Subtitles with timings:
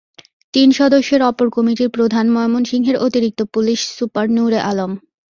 [0.53, 4.91] তিন সদস্যের অপর কমিটির প্রধান ময়মনসিংহের অতিরিক্ত পুলিশ সুপার নুরে আলম।